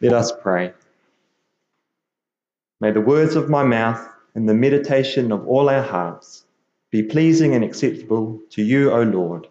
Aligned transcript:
Let 0.00 0.12
us 0.12 0.32
pray. 0.42 0.72
May 2.80 2.90
the 2.90 3.00
words 3.00 3.34
of 3.34 3.48
my 3.48 3.64
mouth 3.64 4.06
and 4.34 4.46
the 4.46 4.54
meditation 4.54 5.32
of 5.32 5.48
all 5.48 5.70
our 5.70 5.82
hearts 5.82 6.44
be 6.90 7.02
pleasing 7.02 7.54
and 7.54 7.64
acceptable 7.64 8.40
to 8.50 8.62
you, 8.62 8.90
O 8.92 9.02
Lord, 9.02 9.48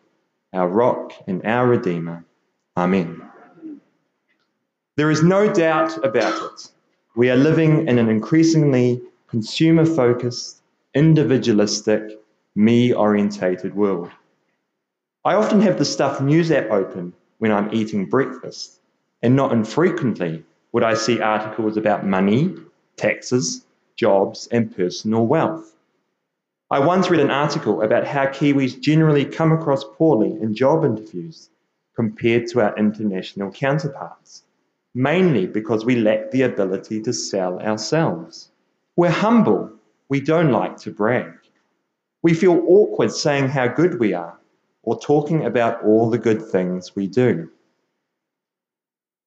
our 0.53 0.67
rock 0.67 1.13
and 1.27 1.43
our 1.45 1.67
Redeemer. 1.67 2.23
Amen. 2.77 3.21
There 4.97 5.09
is 5.09 5.23
no 5.23 5.51
doubt 5.51 6.05
about 6.05 6.51
it. 6.51 6.71
We 7.15 7.31
are 7.31 7.35
living 7.35 7.87
in 7.87 7.97
an 7.97 8.09
increasingly 8.09 9.01
consumer 9.27 9.85
focused, 9.85 10.61
individualistic, 10.93 12.19
me 12.55 12.93
orientated 12.93 13.75
world. 13.75 14.11
I 15.25 15.33
often 15.33 15.61
have 15.61 15.79
the 15.79 15.85
Stuff 15.85 16.21
News 16.21 16.51
app 16.51 16.69
open 16.69 17.13
when 17.39 17.51
I'm 17.51 17.73
eating 17.73 18.05
breakfast, 18.05 18.79
and 19.21 19.35
not 19.35 19.51
infrequently 19.51 20.43
would 20.71 20.83
I 20.83 20.93
see 20.93 21.21
articles 21.21 21.77
about 21.77 22.05
money, 22.05 22.53
taxes, 22.97 23.65
jobs, 23.95 24.47
and 24.51 24.75
personal 24.75 25.25
wealth. 25.25 25.75
I 26.69 26.79
once 26.79 27.09
read 27.09 27.21
an 27.21 27.31
article 27.31 27.81
about 27.81 28.05
how 28.05 28.25
Kiwis 28.25 28.79
generally 28.79 29.23
come 29.23 29.51
across 29.51 29.83
poorly 29.83 30.31
in 30.41 30.55
job 30.55 30.83
interviews 30.83 31.49
compared 31.95 32.47
to 32.47 32.61
our 32.61 32.75
international 32.77 33.51
counterparts, 33.51 34.43
mainly 34.93 35.45
because 35.45 35.85
we 35.85 35.95
lack 35.95 36.31
the 36.31 36.41
ability 36.41 37.01
to 37.03 37.13
sell 37.13 37.59
ourselves. 37.59 38.49
We're 38.95 39.09
humble, 39.09 39.71
we 40.09 40.19
don't 40.19 40.51
like 40.51 40.77
to 40.77 40.91
brag. 40.91 41.33
We 42.21 42.33
feel 42.33 42.63
awkward 42.67 43.11
saying 43.11 43.49
how 43.49 43.67
good 43.67 43.99
we 43.99 44.13
are 44.13 44.39
or 44.83 44.99
talking 44.99 45.45
about 45.45 45.83
all 45.83 46.09
the 46.09 46.17
good 46.17 46.41
things 46.41 46.95
we 46.95 47.07
do. 47.07 47.49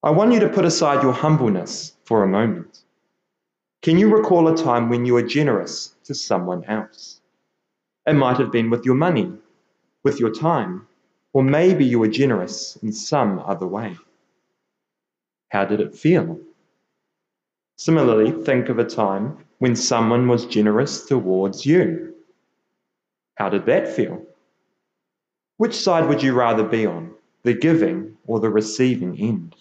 I 0.01 0.11
want 0.11 0.33
you 0.33 0.39
to 0.41 0.49
put 0.49 0.65
aside 0.65 1.03
your 1.03 1.13
humbleness 1.13 1.97
for 2.05 2.23
a 2.23 2.29
moment. 2.29 2.85
Can 3.83 3.99
you 3.99 4.15
recall 4.15 4.47
a 4.47 4.57
time 4.57 4.91
when 4.91 5.05
you 5.05 5.15
were 5.15 5.23
generous 5.23 5.95
to 6.05 6.15
someone 6.15 6.65
else? 6.67 7.21
It 8.07 8.13
might 8.13 8.37
have 8.37 8.53
been 8.53 8.71
with 8.71 8.85
your 8.85 8.95
money, 8.95 9.33
with 10.05 10.21
your 10.21 10.33
time, 10.33 10.87
or 11.33 11.43
maybe 11.43 11.85
you 11.85 11.99
were 11.99 12.09
generous 12.09 12.77
in 12.77 12.93
some 12.93 13.41
other 13.41 13.67
way. 13.67 13.97
How 15.51 15.65
did 15.65 15.81
it 15.81 15.97
feel? 15.97 16.39
Similarly, 17.77 18.45
think 18.45 18.69
of 18.69 18.79
a 18.79 18.85
time 18.85 19.45
when 19.59 19.75
someone 19.75 20.29
was 20.29 20.47
generous 20.47 21.07
towards 21.07 21.67
you. 21.67 22.15
How 23.35 23.49
did 23.49 23.67
that 23.67 23.89
feel? 23.89 24.23
Which 25.57 25.75
side 25.75 26.09
would 26.09 26.23
you 26.23 26.35
rather 26.35 26.63
be 26.63 26.87
on, 26.87 27.15
the 27.43 27.55
giving 27.55 28.17
or 28.29 28.39
the 28.39 28.51
receiving 28.51 29.19
end? 29.19 29.57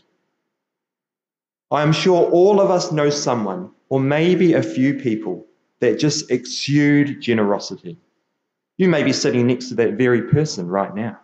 I 1.70 1.82
am 1.82 1.92
sure 1.92 2.30
all 2.30 2.62
of 2.62 2.72
us 2.72 2.92
know 2.92 3.10
someone, 3.10 3.72
or 3.90 4.00
maybe 4.00 4.54
a 4.54 4.64
few 4.64 4.94
people, 4.94 5.46
that 5.80 6.00
just 6.00 6.32
exude 6.32 7.22
generosity. 7.22 8.00
You 8.78 8.88
may 8.88 9.04
be 9.04 9.12
sitting 9.14 9.48
next 9.48 9.70
to 9.70 9.76
that 9.76 9.94
very 9.94 10.24
person 10.24 10.68
right 10.68 10.96
now. 10.96 11.20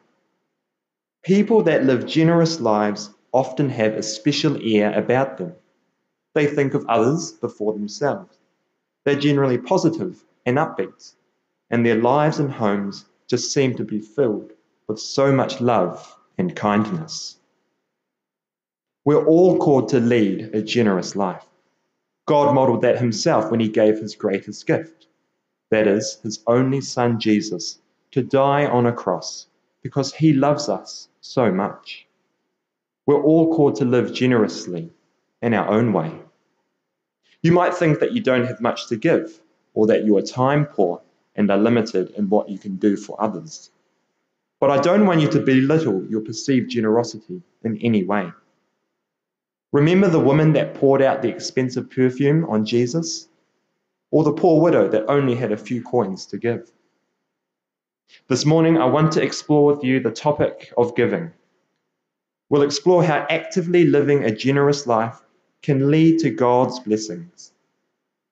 People 1.24 1.64
that 1.64 1.86
live 1.86 2.06
generous 2.06 2.60
lives 2.60 3.10
often 3.32 3.70
have 3.70 3.94
a 3.94 4.04
special 4.04 4.58
air 4.62 4.92
about 4.98 5.38
them. 5.38 5.54
They 6.34 6.48
think 6.48 6.74
of 6.74 6.86
others 6.88 7.32
before 7.32 7.74
themselves. 7.74 8.38
They're 9.06 9.16
generally 9.16 9.58
positive 9.58 10.24
and 10.46 10.58
upbeat, 10.58 11.14
and 11.70 11.86
their 11.86 12.02
lives 12.02 12.40
and 12.40 12.52
homes 12.52 13.06
just 13.28 13.54
seem 13.54 13.76
to 13.76 13.86
be 13.86 14.02
filled 14.02 14.52
with 14.88 15.00
so 15.00 15.32
much 15.32 15.62
love 15.62 16.18
and 16.38 16.56
kindness. 16.56 17.38
We're 19.06 19.26
all 19.26 19.58
called 19.58 19.90
to 19.90 20.00
lead 20.00 20.56
a 20.56 20.62
generous 20.62 21.16
life. 21.16 21.46
God 22.26 22.56
modeled 22.56 22.82
that 22.84 23.00
himself 23.00 23.52
when 23.52 23.60
he 23.60 23.68
gave 23.68 23.98
his 23.98 24.16
greatest 24.16 24.66
gift 24.66 25.08
that 25.72 25.88
is, 25.88 26.20
his 26.22 26.40
only 26.46 26.82
son 26.82 27.20
Jesus, 27.20 27.80
to 28.12 28.22
die 28.22 28.66
on 28.66 28.86
a 28.86 28.94
cross 28.94 29.48
because 29.82 30.14
he 30.14 30.32
loves 30.32 30.70
us 30.70 31.10
so 31.20 31.52
much. 31.52 32.06
We're 33.06 33.22
all 33.22 33.54
called 33.56 33.76
to 33.78 33.86
live 33.86 34.14
generously 34.14 34.92
in 35.42 35.54
our 35.54 35.68
own 35.68 35.92
way. 35.92 36.12
You 37.42 37.52
might 37.52 37.74
think 37.74 38.00
that 38.00 38.14
you 38.14 38.22
don't 38.22 38.46
have 38.46 38.62
much 38.62 38.88
to 38.88 38.96
give, 38.96 39.42
or 39.74 39.88
that 39.88 40.06
you 40.06 40.16
are 40.18 40.22
time 40.22 40.66
poor 40.66 41.02
and 41.36 41.50
are 41.50 41.58
limited 41.58 42.12
in 42.12 42.30
what 42.30 42.50
you 42.50 42.60
can 42.60 42.76
do 42.76 42.96
for 42.96 43.22
others. 43.22 43.72
But 44.60 44.70
I 44.70 44.80
don't 44.80 45.06
want 45.06 45.22
you 45.22 45.28
to 45.30 45.42
belittle 45.42 46.06
your 46.06 46.22
perceived 46.22 46.70
generosity 46.70 47.42
in 47.64 47.78
any 47.80 48.04
way. 48.04 48.32
Remember 49.74 50.08
the 50.08 50.20
woman 50.20 50.54
that 50.54 50.76
poured 50.76 51.02
out 51.02 51.24
the 51.24 51.30
expensive 51.30 51.90
perfume 51.90 52.46
on 52.46 52.64
Jesus? 52.64 53.28
Or 54.12 54.24
the 54.24 54.32
poor 54.32 54.62
widow 54.62 54.88
that 54.88 55.10
only 55.10 55.34
had 55.34 55.52
a 55.52 55.58
few 55.58 55.82
coins 55.82 56.28
to 56.28 56.38
give? 56.38 56.72
This 58.28 58.46
morning, 58.46 58.78
I 58.78 58.86
want 58.86 59.12
to 59.14 59.24
explore 59.24 59.66
with 59.66 59.84
you 59.84 60.00
the 60.00 60.12
topic 60.12 60.72
of 60.78 60.96
giving. 60.96 61.32
We'll 62.50 62.62
explore 62.62 63.04
how 63.04 63.26
actively 63.32 63.86
living 63.86 64.24
a 64.24 64.36
generous 64.36 64.86
life 64.86 65.20
can 65.64 65.90
lead 65.90 66.20
to 66.20 66.30
God's 66.30 66.80
blessings. 66.80 67.52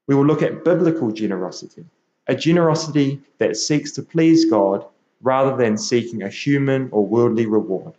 We 0.05 0.13
will 0.13 0.25
look 0.25 0.43
at 0.43 0.63
biblical 0.63 1.09
generosity, 1.09 1.85
a 2.27 2.35
generosity 2.35 3.19
that 3.39 3.57
seeks 3.57 3.93
to 3.93 4.03
please 4.03 4.45
God 4.45 4.85
rather 5.23 5.57
than 5.57 5.75
seeking 5.75 6.21
a 6.21 6.29
human 6.29 6.89
or 6.91 7.03
worldly 7.03 7.47
reward. 7.47 7.93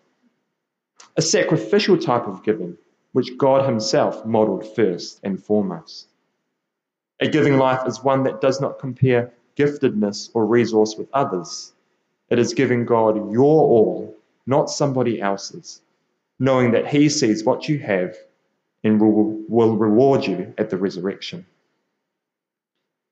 A 1.17 1.23
sacrificial 1.23 1.99
type 1.99 2.29
of 2.29 2.45
giving, 2.45 2.79
which 3.13 3.37
God 3.39 3.67
Himself 3.67 4.25
modeled 4.27 4.75
first 4.75 5.21
and 5.23 5.43
foremost. 5.43 6.09
A 7.21 7.29
giving 7.29 7.57
life 7.57 7.87
is 7.87 8.03
one 8.03 8.25
that 8.25 8.41
does 8.41 8.61
not 8.61 8.79
compare 8.79 9.33
giftedness 9.57 10.31
or 10.35 10.47
resource 10.47 10.97
with 10.97 11.09
others. 11.13 11.73
It 12.31 12.39
is 12.39 12.55
giving 12.55 12.87
God 12.87 13.33
your 13.33 13.63
all, 13.63 14.17
not 14.47 14.71
somebody 14.71 15.21
else's, 15.21 15.83
knowing 16.39 16.73
that 16.73 16.89
He 16.89 17.09
sees 17.09 17.45
what 17.45 17.69
you 17.69 17.79
have 17.79 18.17
and 18.83 19.01
will, 19.01 19.77
reward 19.77 20.27
you 20.27 20.55
at 20.59 20.71
the 20.71 20.77
resurrection. 20.77 21.47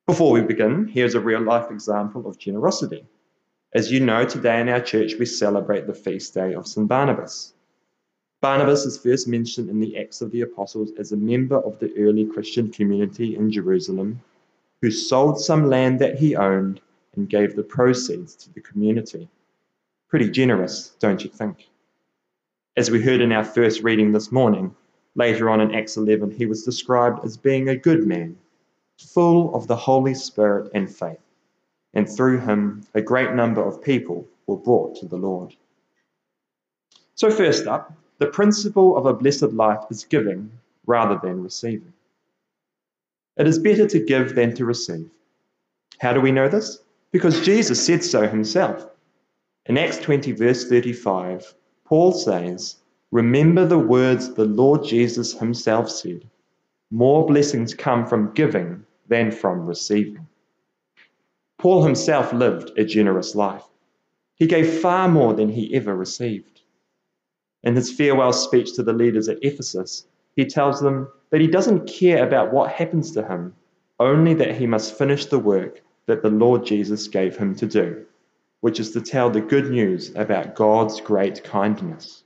Before 0.07 0.33
we 0.33 0.41
begin, 0.41 0.89
here's 0.89 1.15
a 1.15 1.21
real 1.21 1.43
life 1.43 1.71
example 1.71 2.27
of 2.27 2.39
generosity. 2.39 3.07
As 3.73 3.93
you 3.93 4.01
know, 4.01 4.25
today 4.25 4.61
in 4.61 4.69
our 4.69 4.81
church 4.81 5.15
we 5.19 5.27
celebrate 5.27 5.87
the 5.87 5.95
feast 5.95 6.35
day 6.35 6.55
of 6.55 6.67
St. 6.67 6.89
Barnabas. 6.89 7.55
Barnabas 8.41 8.87
is 8.87 8.99
first 8.99 9.29
mentioned 9.29 9.69
in 9.69 9.81
the 9.81 9.97
Acts 9.99 10.21
of 10.21 10.31
the 10.31 10.41
Apostles 10.41 10.93
as 10.99 11.13
a 11.13 11.17
member 11.17 11.59
of 11.59 11.79
the 11.79 11.93
early 11.99 12.25
Christian 12.25 12.71
community 12.71 13.37
in 13.37 13.53
Jerusalem 13.53 14.21
who 14.81 14.91
sold 14.91 15.41
some 15.41 15.69
land 15.69 15.99
that 15.99 16.19
he 16.19 16.37
owned 16.37 16.81
and 17.15 17.29
gave 17.29 17.55
the 17.55 17.63
proceeds 17.63 18.35
to 18.37 18.53
the 18.55 18.61
community. 18.61 19.29
Pretty 20.09 20.31
generous, 20.31 20.95
don't 20.99 21.23
you 21.23 21.31
think? 21.31 21.69
As 22.77 22.91
we 22.91 23.03
heard 23.03 23.21
in 23.21 23.33
our 23.33 23.45
first 23.45 23.83
reading 23.83 24.13
this 24.13 24.33
morning, 24.33 24.75
later 25.15 25.51
on 25.51 25.61
in 25.61 25.75
Acts 25.75 25.97
11, 25.97 26.31
he 26.31 26.47
was 26.47 26.65
described 26.65 27.25
as 27.25 27.37
being 27.37 27.69
a 27.69 27.77
good 27.77 28.07
man, 28.07 28.39
full 28.99 29.55
of 29.55 29.67
the 29.67 29.77
Holy 29.77 30.15
Spirit 30.15 30.71
and 30.75 30.91
faith 30.91 31.21
and 31.95 32.09
through 32.09 32.39
him 32.41 32.83
a 32.95 33.03
great 33.03 33.33
number 33.33 33.65
of 33.65 33.83
people 33.83 34.27
were 34.47 34.57
brought 34.57 34.97
to 34.97 35.07
the 35.07 35.17
Lord. 35.17 35.55
So, 37.15 37.31
first 37.31 37.67
up, 37.67 37.93
the 38.21 38.27
principle 38.27 38.99
of 38.99 39.07
a 39.07 39.15
blessed 39.15 39.53
life 39.55 39.81
is 39.91 40.05
giving 40.05 40.53
rather 40.87 41.19
than 41.23 41.43
receiving. 41.43 41.93
It 43.39 43.49
is 43.49 43.59
better 43.59 43.89
to 43.89 44.05
give 44.05 44.35
than 44.35 44.55
to 44.57 44.67
receive. 44.67 45.11
How 45.99 46.13
do 46.13 46.21
we 46.21 46.31
know 46.31 46.49
this? 46.49 46.83
Because 47.13 47.45
Jesus 47.45 47.85
said 47.85 48.05
so 48.05 48.29
himself. 48.29 48.87
In 49.65 49.79
Acts 49.79 49.99
20, 49.99 50.33
verse 50.33 50.69
35, 50.69 51.55
Paul 51.87 52.13
says, 52.13 52.77
Remember 53.11 53.65
the 53.65 53.79
words 53.79 54.35
the 54.35 54.45
Lord 54.45 54.85
Jesus 54.85 55.33
himself 55.33 55.91
said 55.91 56.23
more 56.91 57.25
blessings 57.25 57.73
come 57.73 58.05
from 58.05 58.33
giving 58.35 58.85
than 59.09 59.31
from 59.31 59.65
receiving. 59.65 60.27
Paul 61.59 61.85
himself 61.85 62.33
lived 62.33 62.77
a 62.77 62.85
generous 62.85 63.35
life. 63.35 63.65
He 64.35 64.47
gave 64.47 64.81
far 64.81 65.09
more 65.09 65.33
than 65.35 65.49
he 65.49 65.75
ever 65.75 65.95
received. 65.95 66.60
In 67.63 67.77
his 67.77 67.93
farewell 67.93 68.33
speech 68.33 68.75
to 68.75 68.83
the 68.83 68.93
leaders 68.93 69.29
at 69.29 69.43
Ephesus, 69.43 70.07
he 70.35 70.47
tells 70.47 70.81
them 70.81 71.09
that 71.31 71.41
he 71.41 71.47
doesn't 71.47 71.87
care 71.87 72.27
about 72.27 72.53
what 72.53 72.73
happens 72.73 73.11
to 73.13 73.23
him, 73.23 73.55
only 73.99 74.33
that 74.35 74.57
he 74.57 74.67
must 74.67 74.97
finish 74.97 75.27
the 75.27 75.39
work 75.39 75.83
that 76.07 76.23
the 76.23 76.31
Lord 76.31 76.65
Jesus 76.65 77.07
gave 77.07 77.37
him 77.37 77.55
to 77.57 77.67
do, 77.67 78.07
which 78.61 78.81
is 78.81 78.93
to 78.93 79.01
tell 79.03 79.29
the 79.29 79.43
good 79.43 79.71
news 79.71 80.15
about 80.17 80.55
God's 80.55 81.01
great 81.01 81.45
kindness. 81.45 82.25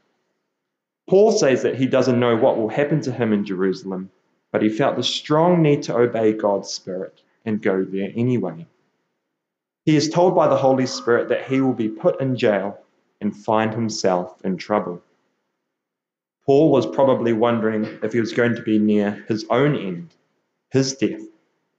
Paul 1.08 1.32
says 1.32 1.62
that 1.62 1.76
he 1.76 1.86
doesn't 1.86 2.20
know 2.20 2.36
what 2.36 2.56
will 2.56 2.68
happen 2.68 3.00
to 3.02 3.12
him 3.12 3.32
in 3.32 3.44
Jerusalem, 3.44 4.10
but 4.52 4.62
he 4.62 4.68
felt 4.68 4.96
the 4.96 5.02
strong 5.02 5.60
need 5.60 5.82
to 5.82 5.96
obey 5.96 6.32
God's 6.32 6.70
Spirit 6.70 7.22
and 7.44 7.60
go 7.60 7.84
there 7.84 8.12
anyway. 8.14 8.66
He 9.84 9.96
is 9.96 10.08
told 10.08 10.34
by 10.34 10.48
the 10.48 10.56
Holy 10.56 10.86
Spirit 10.86 11.28
that 11.28 11.44
he 11.44 11.60
will 11.60 11.74
be 11.74 11.88
put 11.88 12.20
in 12.20 12.36
jail 12.36 12.78
and 13.20 13.36
find 13.36 13.74
himself 13.74 14.40
in 14.44 14.56
trouble. 14.56 15.02
Paul 16.46 16.70
was 16.70 16.86
probably 16.86 17.32
wondering 17.32 17.84
if 18.02 18.12
he 18.12 18.20
was 18.20 18.32
going 18.32 18.54
to 18.56 18.62
be 18.62 18.78
near 18.78 19.24
his 19.28 19.46
own 19.48 19.76
end, 19.76 20.14
his 20.70 20.94
death, 20.94 21.22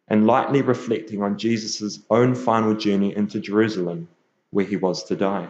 and 0.08 0.26
lightly 0.26 0.62
reflecting 0.62 1.22
on 1.22 1.38
Jesus' 1.38 2.00
own 2.10 2.34
final 2.34 2.74
journey 2.74 3.16
into 3.16 3.40
Jerusalem, 3.40 4.08
where 4.50 4.66
he 4.66 4.76
was 4.76 5.04
to 5.06 5.16
die. 5.16 5.50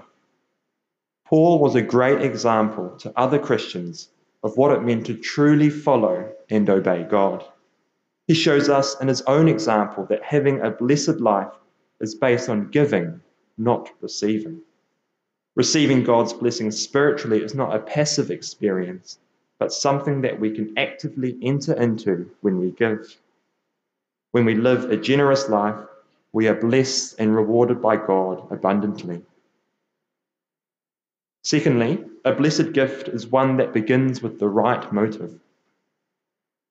Paul 1.25 1.59
was 1.59 1.75
a 1.75 1.81
great 1.81 2.21
example 2.21 2.89
to 2.99 3.13
other 3.15 3.39
Christians 3.39 4.09
of 4.43 4.57
what 4.57 4.71
it 4.71 4.83
meant 4.83 5.05
to 5.07 5.15
truly 5.15 5.69
follow 5.69 6.31
and 6.49 6.69
obey 6.69 7.03
God. 7.03 7.43
He 8.27 8.33
shows 8.33 8.69
us 8.69 8.99
in 8.99 9.07
his 9.07 9.21
own 9.23 9.47
example 9.47 10.05
that 10.07 10.23
having 10.23 10.61
a 10.61 10.71
blessed 10.71 11.19
life 11.19 11.53
is 11.99 12.15
based 12.15 12.49
on 12.49 12.69
giving, 12.69 13.21
not 13.57 13.89
receiving. 14.01 14.61
Receiving 15.55 16.03
God's 16.03 16.33
blessing 16.33 16.69
spiritually 16.71 17.41
is 17.41 17.55
not 17.55 17.75
a 17.75 17.79
passive 17.79 18.29
experience, 18.29 19.19
but 19.57 19.71
something 19.71 20.21
that 20.21 20.39
we 20.39 20.51
can 20.51 20.77
actively 20.77 21.37
enter 21.41 21.73
into 21.73 22.29
when 22.41 22.59
we 22.59 22.71
give. 22.71 23.15
When 24.31 24.43
we 24.43 24.55
live 24.55 24.91
a 24.91 24.97
generous 24.97 25.47
life, 25.47 25.79
we 26.33 26.49
are 26.49 26.55
blessed 26.55 27.15
and 27.19 27.33
rewarded 27.33 27.81
by 27.81 27.95
God 27.95 28.51
abundantly. 28.51 29.21
Secondly, 31.43 32.03
a 32.25 32.33
blessed 32.33 32.73
gift 32.73 33.07
is 33.07 33.27
one 33.27 33.55
that 33.57 33.71
begins 33.71 34.21
with 34.21 34.39
the 34.39 34.49
right 34.49 34.91
motive. 34.91 35.39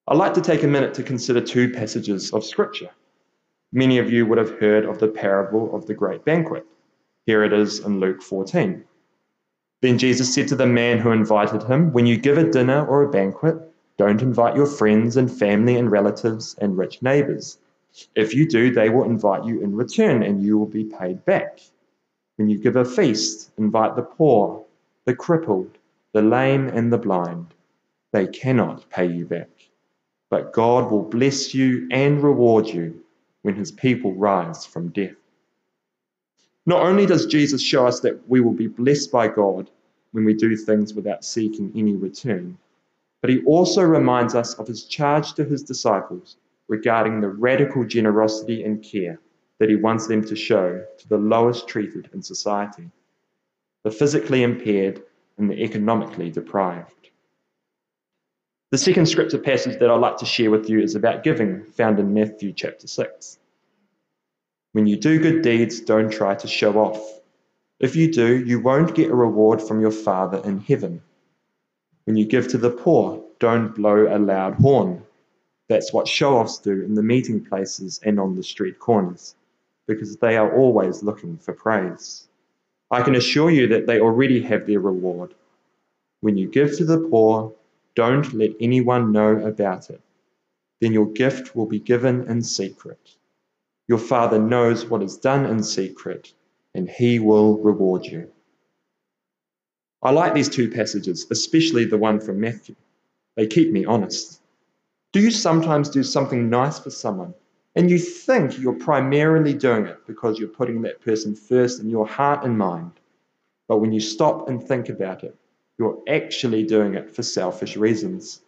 I'd 0.06 0.18
like 0.18 0.34
to 0.34 0.42
take 0.42 0.62
a 0.62 0.66
minute 0.68 0.92
to 0.94 1.02
consider 1.02 1.40
two 1.40 1.70
passages 1.72 2.34
of 2.34 2.44
Scripture. 2.44 2.90
Many 3.72 3.96
of 3.96 4.12
you 4.12 4.26
would 4.26 4.36
have 4.36 4.58
heard 4.60 4.84
of 4.84 4.98
the 4.98 5.08
parable 5.08 5.74
of 5.74 5.86
the 5.86 5.94
great 5.94 6.26
banquet. 6.26 6.66
Here 7.26 7.42
it 7.42 7.52
is 7.52 7.80
in 7.80 8.00
Luke 8.00 8.22
14. 8.22 8.84
Then 9.80 9.98
Jesus 9.98 10.34
said 10.34 10.48
to 10.48 10.56
the 10.56 10.66
man 10.66 10.98
who 10.98 11.10
invited 11.10 11.62
him, 11.62 11.92
When 11.92 12.06
you 12.06 12.16
give 12.16 12.38
a 12.38 12.50
dinner 12.50 12.86
or 12.86 13.02
a 13.02 13.10
banquet, 13.10 13.56
don't 13.96 14.22
invite 14.22 14.56
your 14.56 14.66
friends 14.66 15.16
and 15.16 15.30
family 15.30 15.76
and 15.76 15.90
relatives 15.90 16.56
and 16.60 16.76
rich 16.76 17.02
neighbors. 17.02 17.58
If 18.14 18.34
you 18.34 18.48
do, 18.48 18.72
they 18.72 18.90
will 18.90 19.04
invite 19.04 19.44
you 19.44 19.62
in 19.62 19.76
return 19.76 20.22
and 20.22 20.42
you 20.42 20.58
will 20.58 20.66
be 20.66 20.84
paid 20.84 21.24
back. 21.24 21.60
When 22.36 22.48
you 22.48 22.58
give 22.58 22.76
a 22.76 22.84
feast, 22.84 23.52
invite 23.56 23.94
the 23.94 24.02
poor, 24.02 24.64
the 25.04 25.14
crippled, 25.14 25.78
the 26.12 26.22
lame, 26.22 26.68
and 26.68 26.92
the 26.92 26.98
blind. 26.98 27.54
They 28.12 28.26
cannot 28.26 28.90
pay 28.90 29.06
you 29.06 29.26
back. 29.26 29.50
But 30.30 30.52
God 30.52 30.90
will 30.90 31.02
bless 31.02 31.54
you 31.54 31.88
and 31.90 32.22
reward 32.22 32.66
you 32.66 33.04
when 33.42 33.54
his 33.54 33.70
people 33.70 34.14
rise 34.14 34.66
from 34.66 34.88
death. 34.88 35.14
Not 36.66 36.82
only 36.82 37.06
does 37.06 37.26
Jesus 37.26 37.62
show 37.62 37.86
us 37.86 38.00
that 38.00 38.28
we 38.28 38.40
will 38.40 38.52
be 38.52 38.66
blessed 38.66 39.12
by 39.12 39.28
God 39.28 39.70
when 40.12 40.24
we 40.24 40.34
do 40.34 40.56
things 40.56 40.94
without 40.94 41.24
seeking 41.24 41.72
any 41.74 41.94
return, 41.94 42.56
but 43.20 43.30
he 43.30 43.42
also 43.44 43.82
reminds 43.82 44.34
us 44.34 44.54
of 44.54 44.66
his 44.66 44.84
charge 44.84 45.34
to 45.34 45.44
his 45.44 45.62
disciples 45.62 46.36
regarding 46.68 47.20
the 47.20 47.28
radical 47.28 47.84
generosity 47.84 48.64
and 48.64 48.82
care 48.82 49.18
that 49.58 49.68
he 49.68 49.76
wants 49.76 50.06
them 50.06 50.24
to 50.24 50.36
show 50.36 50.84
to 50.98 51.08
the 51.08 51.18
lowest 51.18 51.68
treated 51.68 52.08
in 52.12 52.22
society 52.22 52.90
the 53.84 53.90
physically 53.90 54.42
impaired 54.42 55.02
and 55.38 55.48
the 55.48 55.62
economically 55.62 56.30
deprived. 56.30 57.10
The 58.70 58.78
second 58.78 59.06
scripture 59.06 59.38
passage 59.38 59.78
that 59.78 59.90
I'd 59.90 60.00
like 60.00 60.16
to 60.18 60.26
share 60.26 60.50
with 60.50 60.68
you 60.68 60.80
is 60.80 60.94
about 60.94 61.22
giving, 61.22 61.64
found 61.64 62.00
in 62.00 62.12
Matthew 62.12 62.52
chapter 62.52 62.88
6. 62.88 63.38
When 64.74 64.88
you 64.88 64.96
do 64.96 65.20
good 65.20 65.42
deeds, 65.42 65.78
don't 65.78 66.10
try 66.10 66.34
to 66.34 66.48
show 66.48 66.80
off. 66.80 67.00
If 67.78 67.94
you 67.94 68.12
do, 68.12 68.44
you 68.44 68.58
won't 68.58 68.96
get 68.96 69.08
a 69.08 69.14
reward 69.14 69.62
from 69.62 69.80
your 69.80 69.92
Father 69.92 70.42
in 70.44 70.58
heaven. 70.58 71.00
When 72.06 72.16
you 72.16 72.26
give 72.26 72.48
to 72.48 72.58
the 72.58 72.70
poor, 72.70 73.22
don't 73.38 73.72
blow 73.72 74.08
a 74.08 74.18
loud 74.18 74.54
horn. 74.54 75.04
That's 75.68 75.92
what 75.92 76.08
show 76.08 76.38
offs 76.38 76.58
do 76.58 76.82
in 76.82 76.96
the 76.96 77.04
meeting 77.04 77.44
places 77.44 78.00
and 78.02 78.18
on 78.18 78.34
the 78.34 78.42
street 78.42 78.80
corners, 78.80 79.36
because 79.86 80.16
they 80.16 80.36
are 80.36 80.52
always 80.52 81.04
looking 81.04 81.38
for 81.38 81.52
praise. 81.52 82.26
I 82.90 83.02
can 83.02 83.14
assure 83.14 83.52
you 83.52 83.68
that 83.68 83.86
they 83.86 84.00
already 84.00 84.42
have 84.42 84.66
their 84.66 84.80
reward. 84.80 85.34
When 86.20 86.36
you 86.36 86.48
give 86.48 86.76
to 86.78 86.84
the 86.84 86.98
poor, 86.98 87.52
don't 87.94 88.34
let 88.34 88.50
anyone 88.58 89.12
know 89.12 89.36
about 89.36 89.90
it. 89.90 90.00
Then 90.80 90.92
your 90.92 91.06
gift 91.06 91.54
will 91.54 91.66
be 91.66 91.78
given 91.78 92.26
in 92.28 92.42
secret. 92.42 93.14
Your 93.86 93.98
Father 93.98 94.38
knows 94.38 94.86
what 94.86 95.02
is 95.02 95.16
done 95.18 95.44
in 95.44 95.62
secret, 95.62 96.32
and 96.74 96.88
He 96.88 97.18
will 97.18 97.58
reward 97.58 98.06
you. 98.06 98.30
I 100.02 100.10
like 100.10 100.34
these 100.34 100.48
two 100.48 100.70
passages, 100.70 101.26
especially 101.30 101.84
the 101.84 101.98
one 101.98 102.20
from 102.20 102.40
Matthew. 102.40 102.76
They 103.36 103.46
keep 103.46 103.72
me 103.72 103.84
honest. 103.84 104.40
Do 105.12 105.20
you 105.20 105.30
sometimes 105.30 105.88
do 105.88 106.02
something 106.02 106.50
nice 106.50 106.78
for 106.78 106.90
someone 106.90 107.34
and 107.76 107.90
you 107.90 107.98
think 107.98 108.58
you're 108.58 108.78
primarily 108.78 109.54
doing 109.54 109.86
it 109.86 110.06
because 110.06 110.38
you're 110.38 110.48
putting 110.48 110.82
that 110.82 111.00
person 111.00 111.34
first 111.34 111.80
in 111.80 111.88
your 111.88 112.06
heart 112.06 112.44
and 112.44 112.58
mind? 112.58 112.92
But 113.66 113.78
when 113.78 113.92
you 113.92 114.00
stop 114.00 114.48
and 114.48 114.62
think 114.62 114.88
about 114.88 115.24
it, 115.24 115.36
you're 115.78 115.98
actually 116.08 116.64
doing 116.64 116.94
it 116.94 117.14
for 117.14 117.22
selfish 117.22 117.76
reasons. 117.76 118.40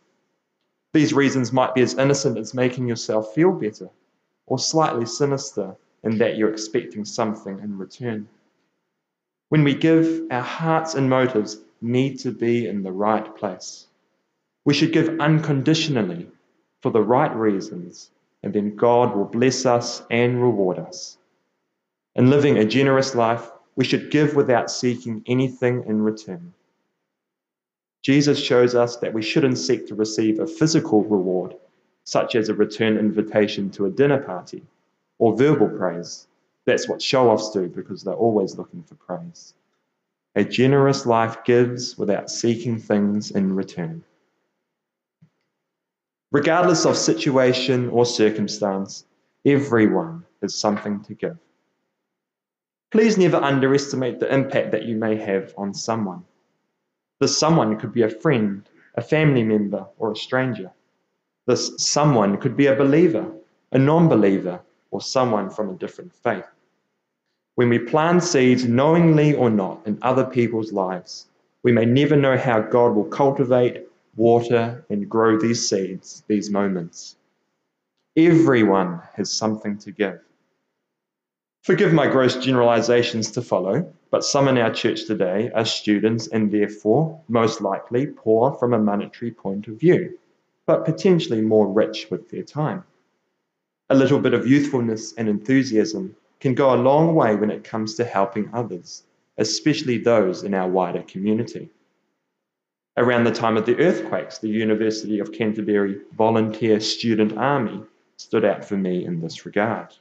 These 0.92 1.14
reasons 1.14 1.52
might 1.52 1.74
be 1.74 1.82
as 1.82 1.94
innocent 1.94 2.36
as 2.38 2.54
making 2.54 2.86
yourself 2.86 3.34
feel 3.34 3.52
better 3.52 3.90
or 4.46 4.58
slightly 4.58 5.06
sinister 5.06 5.76
in 6.02 6.18
that 6.18 6.36
you're 6.36 6.52
expecting 6.52 7.04
something 7.04 7.58
in 7.58 7.78
return. 7.78 8.28
When 9.48 9.64
we 9.64 9.74
give, 9.74 10.22
our 10.30 10.42
hearts 10.42 10.94
and 10.94 11.10
motives 11.10 11.58
need 11.80 12.18
to 12.20 12.32
be 12.32 12.66
in 12.66 12.82
the 12.82 12.92
right 12.92 13.36
place. 13.36 13.86
We 14.64 14.74
should 14.74 14.92
give 14.92 15.20
unconditionally 15.20 16.28
for 16.80 16.90
the 16.90 17.02
right 17.02 17.34
reasons, 17.34 18.10
and 18.42 18.52
then 18.52 18.76
God 18.76 19.14
will 19.14 19.24
bless 19.24 19.66
us 19.66 20.02
and 20.10 20.42
reward 20.42 20.78
us. 20.78 21.18
In 22.14 22.30
living 22.30 22.58
a 22.58 22.64
generous 22.64 23.14
life, 23.14 23.50
we 23.76 23.84
should 23.84 24.10
give 24.10 24.34
without 24.34 24.70
seeking 24.70 25.22
anything 25.26 25.84
in 25.86 26.02
return. 26.02 26.54
Jesus 28.02 28.38
shows 28.38 28.74
us 28.74 28.96
that 28.98 29.12
we 29.12 29.22
shouldn't 29.22 29.58
seek 29.58 29.88
to 29.88 29.94
receive 29.94 30.38
a 30.38 30.46
physical 30.46 31.04
reward, 31.04 31.56
such 32.06 32.36
as 32.36 32.48
a 32.48 32.54
return 32.54 32.96
invitation 32.96 33.68
to 33.68 33.84
a 33.84 33.90
dinner 33.90 34.18
party 34.18 34.62
or 35.18 35.36
verbal 35.36 35.68
praise. 35.68 36.28
That's 36.64 36.88
what 36.88 37.02
show 37.02 37.30
offs 37.30 37.50
do 37.50 37.68
because 37.68 38.02
they're 38.02 38.14
always 38.14 38.56
looking 38.56 38.84
for 38.84 38.94
praise. 38.94 39.54
A 40.36 40.44
generous 40.44 41.04
life 41.04 41.44
gives 41.44 41.98
without 41.98 42.30
seeking 42.30 42.78
things 42.78 43.32
in 43.32 43.54
return. 43.54 44.04
Regardless 46.30 46.86
of 46.86 46.96
situation 46.96 47.88
or 47.88 48.06
circumstance, 48.06 49.04
everyone 49.44 50.24
has 50.42 50.54
something 50.54 51.02
to 51.04 51.14
give. 51.14 51.38
Please 52.92 53.18
never 53.18 53.38
underestimate 53.38 54.20
the 54.20 54.32
impact 54.32 54.70
that 54.72 54.84
you 54.84 54.96
may 54.96 55.16
have 55.16 55.52
on 55.56 55.74
someone. 55.74 56.24
This 57.18 57.38
someone 57.38 57.78
could 57.78 57.92
be 57.92 58.02
a 58.02 58.10
friend, 58.10 58.68
a 58.94 59.02
family 59.02 59.42
member, 59.42 59.86
or 59.98 60.12
a 60.12 60.16
stranger. 60.16 60.70
This 61.46 61.72
someone 61.78 62.38
could 62.38 62.56
be 62.56 62.66
a 62.66 62.74
believer, 62.74 63.30
a 63.70 63.78
non 63.78 64.08
believer, 64.08 64.62
or 64.90 65.00
someone 65.00 65.48
from 65.48 65.70
a 65.70 65.74
different 65.74 66.12
faith. 66.12 66.44
When 67.54 67.68
we 67.68 67.78
plant 67.78 68.24
seeds, 68.24 68.64
knowingly 68.64 69.32
or 69.32 69.48
not, 69.48 69.86
in 69.86 69.98
other 70.02 70.24
people's 70.24 70.72
lives, 70.72 71.26
we 71.62 71.70
may 71.70 71.84
never 71.84 72.16
know 72.16 72.36
how 72.36 72.60
God 72.62 72.96
will 72.96 73.04
cultivate, 73.04 73.86
water, 74.16 74.84
and 74.90 75.08
grow 75.08 75.38
these 75.38 75.68
seeds, 75.68 76.24
these 76.26 76.50
moments. 76.50 77.16
Everyone 78.16 79.00
has 79.14 79.30
something 79.30 79.78
to 79.78 79.92
give. 79.92 80.20
Forgive 81.62 81.92
my 81.92 82.08
gross 82.08 82.36
generalizations 82.36 83.30
to 83.32 83.42
follow, 83.42 83.92
but 84.10 84.24
some 84.24 84.48
in 84.48 84.58
our 84.58 84.72
church 84.72 85.06
today 85.06 85.50
are 85.54 85.64
students 85.64 86.26
and 86.26 86.50
therefore, 86.50 87.20
most 87.28 87.60
likely, 87.60 88.06
poor 88.06 88.52
from 88.54 88.74
a 88.74 88.78
monetary 88.78 89.30
point 89.30 89.68
of 89.68 89.78
view 89.78 90.18
but 90.66 90.84
potentially 90.84 91.40
more 91.40 91.72
rich 91.72 92.08
with 92.10 92.28
their 92.28 92.42
time. 92.42 92.84
A 93.88 93.94
little 93.94 94.18
bit 94.18 94.34
of 94.34 94.46
youthfulness 94.46 95.14
and 95.16 95.28
enthusiasm 95.28 96.16
can 96.40 96.54
go 96.54 96.74
a 96.74 96.76
long 96.76 97.14
way 97.14 97.36
when 97.36 97.50
it 97.50 97.64
comes 97.64 97.94
to 97.94 98.04
helping 98.04 98.50
others, 98.52 99.04
especially 99.38 99.98
those 99.98 100.42
in 100.42 100.54
our 100.54 100.68
wider 100.68 101.02
community. 101.02 101.70
Around 102.96 103.24
the 103.24 103.30
time 103.30 103.56
of 103.56 103.66
the 103.66 103.78
earthquakes, 103.78 104.38
the 104.38 104.48
University 104.48 105.18
of 105.18 105.32
Canterbury 105.32 106.00
Volunteer 106.16 106.80
Student 106.80 107.36
Army 107.36 107.82
stood 108.16 108.44
out 108.44 108.64
for 108.64 108.76
me 108.76 109.04
in 109.04 109.20
this 109.20 109.46
regard. 109.46 109.94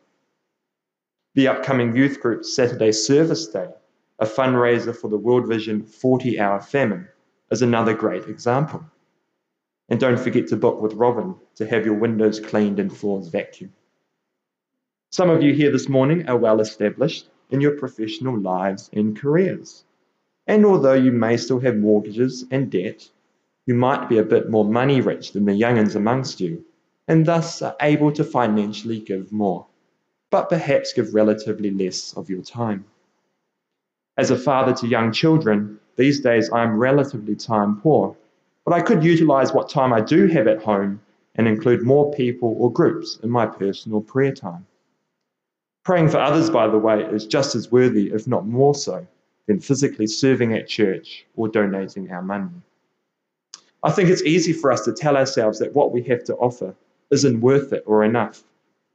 The 1.36 1.50
upcoming 1.50 1.96
youth 1.96 2.22
group 2.22 2.46
Saturday 2.46 2.94
Service 2.94 3.48
Day, 3.48 3.68
a 4.20 4.26
fundraiser 4.26 4.96
for 4.96 5.10
the 5.10 5.18
World 5.18 5.48
Vision 5.48 5.84
40 5.84 6.40
hour 6.40 6.62
famine, 6.62 7.08
is 7.52 7.62
another 7.62 7.94
great 7.94 8.28
example. 8.30 8.86
And 9.90 10.00
don't 10.00 10.20
forget 10.20 10.48
to 10.48 10.56
book 10.56 10.82
with 10.82 10.94
Robin 10.94 11.36
to 11.56 11.68
have 11.68 11.86
your 11.86 11.96
windows 11.96 12.40
cleaned 12.40 12.80
and 12.80 12.96
floors 12.96 13.30
vacuumed. 13.30 13.70
Some 15.12 15.30
of 15.30 15.44
you 15.44 15.54
here 15.54 15.72
this 15.72 15.88
morning 15.88 16.28
are 16.28 16.38
well 16.38 16.60
established 16.60 17.30
in 17.52 17.62
your 17.62 17.78
professional 17.78 18.38
lives 18.38 18.90
and 18.92 19.18
careers. 19.18 19.84
And 20.48 20.66
although 20.66 20.94
you 20.94 21.12
may 21.12 21.38
still 21.38 21.60
have 21.60 21.78
mortgages 21.78 22.46
and 22.52 22.70
debt, 22.70 23.10
you 23.66 23.76
might 23.76 24.10
be 24.10 24.18
a 24.18 24.24
bit 24.24 24.50
more 24.50 24.66
money 24.66 25.02
rich 25.02 25.32
than 25.32 25.46
the 25.46 25.54
young'uns 25.54 25.96
amongst 25.96 26.40
you, 26.40 26.66
and 27.08 27.26
thus 27.26 27.62
are 27.62 27.76
able 27.82 28.12
to 28.14 28.24
financially 28.24 29.00
give 29.00 29.32
more, 29.32 29.66
but 30.30 30.50
perhaps 30.50 30.94
give 30.94 31.14
relatively 31.14 31.72
less 31.72 32.14
of 32.14 32.30
your 32.30 32.42
time. 32.42 32.86
As 34.18 34.32
a 34.32 34.38
father 34.38 34.74
to 34.74 34.88
young 34.88 35.12
children, 35.12 35.80
these 35.96 36.20
days 36.20 36.50
I 36.52 36.64
am 36.64 36.78
relatively 36.78 37.36
time 37.36 37.82
poor, 37.82 38.16
but 38.66 38.74
I 38.74 38.82
could 38.82 39.04
utilize 39.04 39.54
what 39.54 39.70
time 39.70 39.94
I 39.94 40.02
do 40.02 40.28
have 40.28 40.48
at 40.48 40.64
home 40.64 41.00
and 41.36 41.48
include 41.48 41.84
more 41.84 42.12
people 42.12 42.56
or 42.58 42.72
groups 42.72 43.20
in 43.22 43.30
my 43.30 43.46
personal 43.46 44.02
prayer 44.02 44.34
time. 44.34 44.66
Praying 45.84 46.10
for 46.10 46.18
others, 46.18 46.50
by 46.50 46.68
the 46.68 46.80
way, 46.80 47.04
is 47.04 47.28
just 47.28 47.54
as 47.54 47.72
worthy, 47.72 48.12
if 48.12 48.28
not 48.28 48.48
more 48.48 48.74
so, 48.74 49.06
than 49.46 49.60
physically 49.60 50.08
serving 50.08 50.54
at 50.54 50.68
church 50.68 51.26
or 51.36 51.48
donating 51.48 52.10
our 52.12 52.24
money. 52.24 52.50
I 53.84 53.92
think 53.92 54.10
it's 54.10 54.24
easy 54.24 54.52
for 54.52 54.72
us 54.72 54.84
to 54.86 54.94
tell 54.94 55.16
ourselves 55.16 55.60
that 55.60 55.76
what 55.76 55.92
we 55.92 56.02
have 56.04 56.24
to 56.24 56.36
offer 56.38 56.74
isn't 57.12 57.42
worth 57.42 57.72
it 57.72 57.84
or 57.86 58.04
enough, 58.04 58.44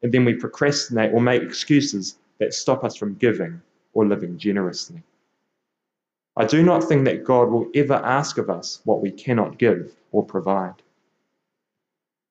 and 0.03 0.13
then 0.13 0.25
we 0.25 0.35
procrastinate 0.35 1.13
or 1.15 1.21
make 1.21 1.43
excuses 1.43 2.19
that 2.39 2.55
stop 2.55 2.83
us 2.83 2.97
from 2.97 3.15
giving 3.15 3.63
or 3.93 4.05
living 4.05 4.37
generously. 4.37 5.01
I 6.41 6.47
do 6.47 6.63
not 6.63 6.85
think 6.85 7.05
that 7.05 7.23
God 7.23 7.51
will 7.51 7.69
ever 7.75 7.97
ask 7.97 8.39
of 8.39 8.49
us 8.49 8.81
what 8.85 9.03
we 9.03 9.11
cannot 9.11 9.59
give 9.59 9.95
or 10.11 10.25
provide. 10.25 10.81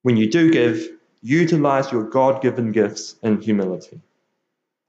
When 0.02 0.18
you 0.18 0.28
do 0.28 0.50
give, 0.50 0.98
utilize 1.22 1.92
your 1.92 2.06
God 2.06 2.42
given 2.42 2.72
gifts 2.72 3.18
in 3.22 3.40
humility. 3.40 4.02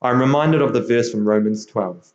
I'm 0.00 0.23
reminded 0.23 0.62
of 0.62 0.73
the 0.73 0.81
verse 0.81 1.11
from 1.11 1.29
Romans 1.29 1.67
12. 1.67 2.15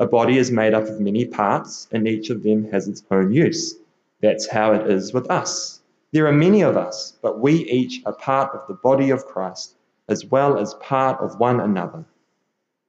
A 0.00 0.06
body 0.06 0.36
is 0.36 0.50
made 0.50 0.74
up 0.74 0.84
of 0.86 1.00
many 1.00 1.24
parts, 1.24 1.88
and 1.92 2.06
each 2.06 2.28
of 2.28 2.42
them 2.42 2.70
has 2.70 2.88
its 2.88 3.02
own 3.10 3.32
use. 3.32 3.76
That's 4.20 4.46
how 4.46 4.74
it 4.74 4.90
is 4.90 5.14
with 5.14 5.30
us. 5.30 5.80
There 6.12 6.26
are 6.26 6.32
many 6.46 6.60
of 6.60 6.76
us, 6.76 7.14
but 7.22 7.40
we 7.40 7.54
each 7.70 8.02
are 8.04 8.12
part 8.12 8.54
of 8.54 8.68
the 8.68 8.74
body 8.74 9.08
of 9.08 9.24
Christ, 9.24 9.76
as 10.10 10.26
well 10.26 10.58
as 10.58 10.74
part 10.74 11.22
of 11.22 11.40
one 11.40 11.60
another. 11.60 12.04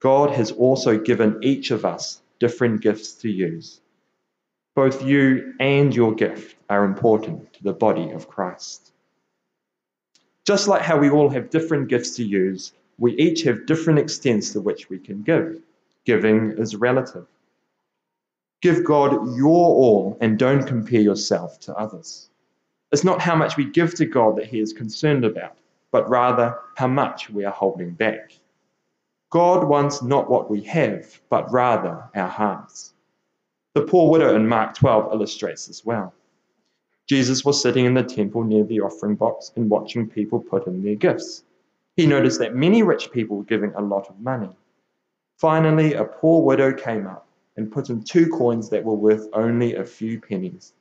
God 0.02 0.32
has 0.32 0.52
also 0.52 1.00
given 1.00 1.40
each 1.42 1.72
of 1.72 1.86
us 1.86 2.22
different 2.40 2.82
gifts 2.82 3.14
to 3.14 3.30
use. 3.30 3.82
Both 4.76 5.06
you 5.06 5.54
and 5.60 5.96
your 5.96 6.14
gift 6.14 6.56
are 6.70 6.84
important 6.84 7.54
to 7.54 7.64
the 7.64 7.74
body 7.74 8.12
of 8.12 8.28
Christ. 8.28 8.92
Just 10.46 10.68
like 10.68 10.82
how 10.82 10.98
we 10.98 11.10
all 11.10 11.30
have 11.30 11.50
different 11.50 11.88
gifts 11.88 12.16
to 12.18 12.24
use, 12.24 12.74
we 12.98 13.16
each 13.16 13.44
have 13.44 13.66
different 13.66 14.00
extents 14.00 14.52
to 14.54 14.62
which 14.62 14.90
we 14.90 15.00
can 15.00 15.22
give. 15.22 15.62
Giving 16.06 16.52
is 16.58 16.76
relative. 16.76 17.26
Give 18.62 18.84
God 18.84 19.36
your 19.36 19.48
all 19.48 20.18
and 20.22 20.38
don't 20.38 20.66
compare 20.66 21.02
yourself 21.02 21.60
to 21.62 21.76
others. 21.76 22.30
It's 22.92 23.04
not 23.04 23.22
how 23.22 23.36
much 23.36 23.58
we 23.58 23.66
give 23.66 23.96
to 23.96 24.06
God 24.06 24.38
that 24.38 24.48
He 24.48 24.60
is 24.60 24.74
concerned 24.74 25.26
about, 25.26 25.56
but 25.92 26.10
rather 26.10 26.58
how 26.76 26.88
much 26.88 27.30
we 27.30 27.44
are 27.44 27.52
holding 27.52 27.92
back. 27.92 28.34
God 29.36 29.68
wants 29.68 30.02
not 30.02 30.30
what 30.30 30.50
we 30.50 30.62
have, 30.62 31.20
but 31.30 31.52
rather 31.52 32.10
our 32.16 32.30
hearts. 32.30 32.94
The 33.74 33.82
poor 33.82 34.10
widow 34.10 34.34
in 34.34 34.48
Mark 34.48 34.76
12 34.76 35.12
illustrates 35.12 35.68
this 35.68 35.84
well. 35.84 36.14
Jesus 37.06 37.44
was 37.44 37.62
sitting 37.62 37.84
in 37.84 37.96
the 37.96 38.02
temple 38.02 38.46
near 38.46 38.64
the 38.64 38.80
offering 38.80 39.16
box 39.16 39.52
and 39.58 39.70
watching 39.70 40.08
people 40.08 40.40
put 40.40 40.68
in 40.68 40.82
their 40.82 40.96
gifts. 40.96 41.44
He 41.98 42.08
noticed 42.08 42.40
that 42.40 42.56
many 42.56 42.82
rich 42.82 43.12
people 43.12 43.36
were 43.36 43.44
giving 43.44 43.74
a 43.74 43.82
lot 43.82 44.08
of 44.10 44.18
money. 44.22 44.56
Finally, 45.36 45.96
a 45.96 46.06
poor 46.06 46.42
widow 46.42 46.72
came 46.72 47.06
up 47.06 47.28
and 47.58 47.70
put 47.70 47.90
in 47.90 48.04
two 48.04 48.30
coins 48.30 48.70
that 48.70 48.86
were 48.86 48.96
worth 48.96 49.28
only 49.34 49.76
a 49.76 49.84
few 49.84 50.22
pennies. 50.22 50.72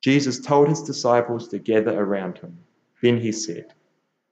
Jesus 0.00 0.40
told 0.40 0.68
his 0.68 0.82
disciples 0.82 1.46
to 1.46 1.60
gather 1.60 1.96
around 1.96 2.38
him. 2.38 2.58
Then 3.02 3.18
he 3.18 3.30
said, 3.30 3.72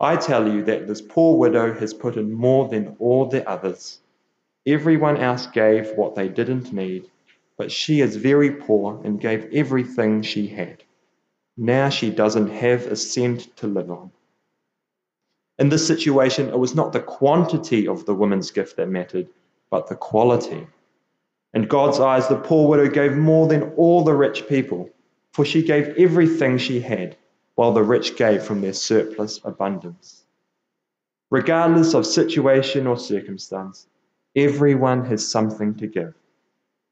I 0.00 0.16
tell 0.16 0.46
you 0.46 0.62
that 0.64 0.86
this 0.86 1.00
poor 1.00 1.38
widow 1.38 1.72
has 1.72 1.94
put 1.94 2.16
in 2.16 2.30
more 2.32 2.68
than 2.68 2.96
all 2.98 3.26
the 3.26 3.48
others. 3.48 3.98
Everyone 4.66 5.16
else 5.16 5.46
gave 5.46 5.96
what 5.96 6.14
they 6.14 6.28
didn't 6.28 6.72
need, 6.72 7.10
but 7.56 7.72
she 7.72 8.02
is 8.02 8.16
very 8.16 8.50
poor 8.50 9.00
and 9.04 9.18
gave 9.20 9.48
everything 9.54 10.20
she 10.20 10.48
had. 10.48 10.84
Now 11.56 11.88
she 11.88 12.10
doesn't 12.10 12.48
have 12.48 12.86
a 12.86 12.96
cent 12.96 13.56
to 13.56 13.66
live 13.66 13.90
on. 13.90 14.10
In 15.58 15.70
this 15.70 15.86
situation, 15.86 16.50
it 16.50 16.58
was 16.58 16.74
not 16.74 16.92
the 16.92 17.00
quantity 17.00 17.88
of 17.88 18.04
the 18.04 18.14
woman's 18.14 18.50
gift 18.50 18.76
that 18.76 18.90
mattered, 18.90 19.28
but 19.70 19.88
the 19.88 19.96
quality. 19.96 20.66
In 21.54 21.62
God's 21.62 22.00
eyes, 22.00 22.28
the 22.28 22.36
poor 22.36 22.68
widow 22.68 22.88
gave 22.88 23.16
more 23.16 23.46
than 23.46 23.72
all 23.76 24.04
the 24.04 24.12
rich 24.12 24.46
people, 24.46 24.90
for 25.32 25.46
she 25.46 25.62
gave 25.62 25.96
everything 25.96 26.58
she 26.58 26.80
had 26.80 27.16
while 27.56 27.72
the 27.72 27.82
rich 27.82 28.16
gave 28.16 28.42
from 28.42 28.60
their 28.60 28.72
surplus 28.72 29.40
abundance. 29.44 30.22
Regardless 31.30 31.94
of 31.94 32.06
situation 32.06 32.86
or 32.86 32.96
circumstance, 32.96 33.88
everyone 34.36 35.04
has 35.06 35.28
something 35.28 35.74
to 35.74 35.86
give. 35.86 36.14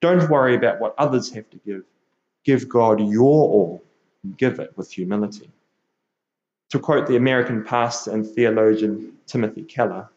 Don't 0.01 0.29
worry 0.29 0.57
about 0.57 0.81
what 0.81 0.95
others 0.99 1.31
have 1.33 1.49
to 1.51 1.59
give. 1.59 1.85
Give 2.45 2.69
God 2.69 3.01
your 3.01 3.23
all 3.23 3.85
and 4.23 4.37
give 4.37 4.59
it 4.59 4.77
with 4.77 4.91
humility. 4.91 5.51
To 6.71 6.79
quote 6.79 7.07
the 7.07 7.17
American 7.17 7.63
pastor 7.63 8.11
and 8.11 8.27
theologian 8.27 9.17
Timothy 9.27 9.63
Keller, 9.63 10.09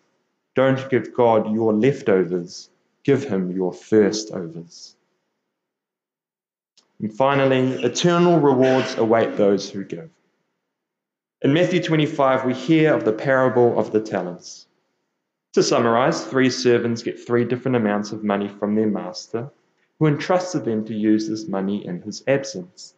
don't 0.56 0.89
give 0.89 1.13
God 1.13 1.54
your 1.54 1.72
leftovers, 1.74 2.70
give 3.04 3.24
him 3.24 3.51
your 3.51 3.72
first 3.74 4.32
overs. 4.32 4.96
And 7.00 7.13
finally, 7.13 7.84
eternal 7.84 8.39
rewards 8.39 8.98
await 8.98 9.38
those 9.38 9.70
who 9.70 9.84
give. 9.84 10.10
In 11.44 11.53
Matthew 11.53 11.84
25, 11.84 12.46
we 12.46 12.56
hear 12.56 12.96
of 12.96 13.06
the 13.06 13.13
parable 13.13 13.77
of 13.77 13.91
the 13.91 14.01
talents. 14.01 14.65
To 15.53 15.62
summarize, 15.62 16.25
three 16.25 16.50
servants 16.50 17.03
get 17.03 17.20
three 17.20 17.46
different 17.46 17.75
amounts 17.77 18.12
of 18.12 18.24
money 18.24 18.48
from 18.48 18.74
their 18.74 18.88
master, 18.88 19.51
who 20.00 20.08
entrusted 20.08 20.65
them 20.65 20.84
to 20.86 20.96
use 20.96 21.29
this 21.29 21.48
money 21.48 21.86
in 21.86 22.01
his 22.01 22.24
absence. 22.25 22.96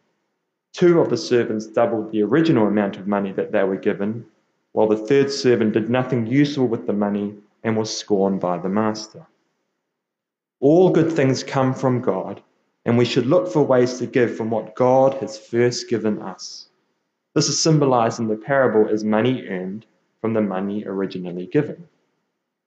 Two 0.72 1.00
of 1.00 1.10
the 1.10 1.18
servants 1.18 1.66
doubled 1.66 2.12
the 2.12 2.22
original 2.22 2.66
amount 2.66 2.96
of 2.96 3.06
money 3.06 3.30
that 3.32 3.52
they 3.52 3.62
were 3.62 3.76
given, 3.76 4.24
while 4.72 4.88
the 4.88 4.96
third 4.96 5.30
servant 5.30 5.74
did 5.74 5.90
nothing 5.90 6.26
useful 6.26 6.66
with 6.66 6.86
the 6.86 6.94
money 6.94 7.34
and 7.62 7.76
was 7.76 7.94
scorned 7.94 8.40
by 8.40 8.56
the 8.56 8.70
master. 8.70 9.26
All 10.60 10.88
good 10.88 11.12
things 11.12 11.44
come 11.44 11.74
from 11.74 12.00
God, 12.00 12.42
and 12.86 12.96
we 12.96 13.04
should 13.04 13.26
look 13.26 13.52
for 13.52 13.62
ways 13.62 13.98
to 13.98 14.06
give 14.06 14.34
from 14.34 14.48
what 14.48 14.74
God 14.74 15.12
has 15.20 15.36
first 15.36 15.90
given 15.90 16.22
us. 16.22 16.69
This 17.34 17.48
is 17.48 17.62
symbolized 17.62 18.18
in 18.18 18.26
the 18.26 18.36
parable 18.36 18.88
as 18.88 19.04
money 19.04 19.46
earned 19.46 19.86
from 20.20 20.34
the 20.34 20.40
money 20.40 20.84
originally 20.84 21.46
given. 21.46 21.88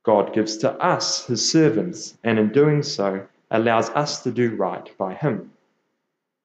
God 0.03 0.33
gives 0.33 0.57
to 0.57 0.71
us, 0.81 1.25
his 1.25 1.49
servants, 1.49 2.17
and 2.23 2.39
in 2.39 2.49
doing 2.51 2.81
so, 2.81 3.27
allows 3.51 3.89
us 3.89 4.23
to 4.23 4.31
do 4.31 4.55
right 4.55 4.89
by 4.97 5.13
him. 5.13 5.51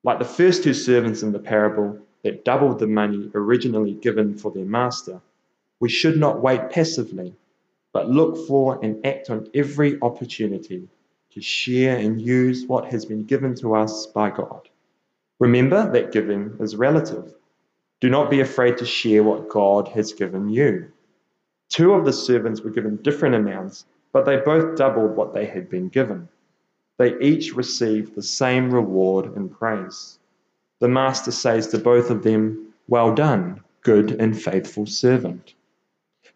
Like 0.03 0.19
the 0.19 0.25
first 0.25 0.65
two 0.65 0.75
servants 0.75 1.23
in 1.23 1.33
the 1.33 1.39
parable 1.39 1.99
that 2.25 2.45
doubled 2.45 2.79
the 2.79 2.87
money 2.87 3.31
originally 3.35 3.95
given 3.95 4.37
for 4.37 4.51
their 4.51 4.65
master, 4.65 5.21
we 5.81 5.89
should 5.89 6.17
not 6.17 6.43
wait 6.43 6.71
passively, 6.71 7.35
but 7.93 8.11
look 8.11 8.47
for 8.49 8.79
and 8.83 9.05
act 9.07 9.31
on 9.31 9.49
every 9.55 10.01
opportunity 10.03 10.89
to 11.31 11.41
share 11.41 11.97
and 11.97 12.21
use 12.21 12.67
what 12.67 12.87
has 12.87 13.05
been 13.05 13.25
given 13.25 13.55
to 13.57 13.75
us 13.75 14.07
by 14.07 14.31
God. 14.31 14.69
Remember 15.39 15.91
that 15.93 16.13
giving 16.13 16.57
is 16.61 16.75
relative. 16.75 17.33
Do 18.00 18.09
not 18.09 18.31
be 18.31 18.40
afraid 18.40 18.78
to 18.78 18.87
share 18.87 19.25
what 19.25 19.49
God 19.49 19.88
has 19.88 20.12
given 20.12 20.49
you. 20.49 20.87
Two 21.69 21.95
of 21.95 22.05
the 22.05 22.12
servants 22.12 22.61
were 22.61 22.71
given 22.71 22.97
different 22.97 23.35
amounts, 23.35 23.87
but 24.12 24.25
they 24.25 24.37
both 24.37 24.76
doubled 24.76 25.17
what 25.17 25.35
they 25.35 25.47
had 25.47 25.69
been 25.69 25.88
given. 25.88 26.28
They 26.97 27.19
each 27.19 27.55
received 27.55 28.14
the 28.14 28.23
same 28.23 28.71
reward 28.71 29.37
and 29.37 29.50
praise. 29.50 30.19
The 30.78 30.88
master 30.88 31.33
says 31.33 31.67
to 31.69 31.78
both 31.78 32.11
of 32.11 32.23
them, 32.23 32.73
Well 32.87 33.14
done, 33.14 33.62
good 33.83 34.12
and 34.12 34.40
faithful 34.40 34.87
servant. 34.87 35.55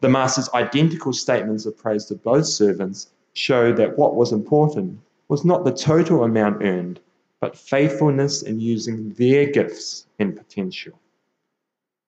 The 0.00 0.08
master's 0.08 0.50
identical 0.54 1.12
statements 1.12 1.64
of 1.64 1.76
praise 1.76 2.06
to 2.06 2.16
both 2.16 2.46
servants 2.46 3.10
show 3.34 3.72
that 3.74 3.96
what 3.96 4.16
was 4.16 4.32
important 4.32 4.98
was 5.28 5.44
not 5.44 5.64
the 5.64 5.72
total 5.72 6.24
amount 6.24 6.64
earned, 6.64 6.98
but 7.38 7.56
faithfulness 7.56 8.42
in 8.42 8.58
using 8.58 9.10
their 9.10 9.46
gifts 9.46 10.06
and 10.18 10.36
potential. 10.36 10.98